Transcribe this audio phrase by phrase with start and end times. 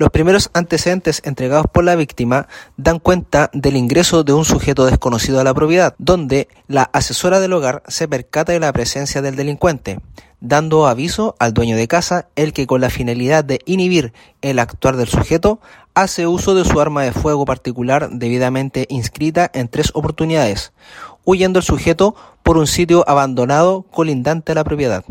[0.00, 5.38] Los primeros antecedentes entregados por la víctima dan cuenta del ingreso de un sujeto desconocido
[5.38, 10.00] a la propiedad, donde la asesora del hogar se percata de la presencia del delincuente,
[10.40, 14.96] dando aviso al dueño de casa, el que con la finalidad de inhibir el actuar
[14.96, 15.60] del sujeto,
[15.92, 20.72] hace uso de su arma de fuego particular debidamente inscrita en tres oportunidades,
[21.26, 25.04] huyendo el sujeto por un sitio abandonado colindante a la propiedad.